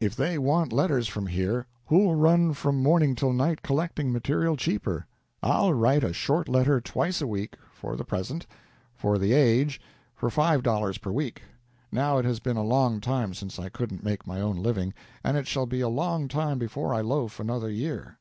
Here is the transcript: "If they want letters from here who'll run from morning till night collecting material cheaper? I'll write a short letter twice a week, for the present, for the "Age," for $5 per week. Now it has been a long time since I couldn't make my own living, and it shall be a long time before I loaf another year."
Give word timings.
"If 0.00 0.16
they 0.16 0.38
want 0.38 0.72
letters 0.72 1.06
from 1.06 1.26
here 1.26 1.66
who'll 1.84 2.14
run 2.14 2.54
from 2.54 2.82
morning 2.82 3.14
till 3.14 3.34
night 3.34 3.60
collecting 3.60 4.10
material 4.10 4.56
cheaper? 4.56 5.06
I'll 5.42 5.74
write 5.74 6.02
a 6.02 6.14
short 6.14 6.48
letter 6.48 6.80
twice 6.80 7.20
a 7.20 7.26
week, 7.26 7.56
for 7.74 7.94
the 7.94 8.02
present, 8.02 8.46
for 8.94 9.18
the 9.18 9.34
"Age," 9.34 9.78
for 10.14 10.30
$5 10.30 11.00
per 11.02 11.12
week. 11.12 11.42
Now 11.92 12.16
it 12.16 12.24
has 12.24 12.40
been 12.40 12.56
a 12.56 12.62
long 12.64 13.02
time 13.02 13.34
since 13.34 13.58
I 13.58 13.68
couldn't 13.68 14.02
make 14.02 14.26
my 14.26 14.40
own 14.40 14.56
living, 14.56 14.94
and 15.22 15.36
it 15.36 15.46
shall 15.46 15.66
be 15.66 15.82
a 15.82 15.90
long 15.90 16.26
time 16.26 16.58
before 16.58 16.94
I 16.94 17.02
loaf 17.02 17.38
another 17.38 17.70
year." 17.70 18.18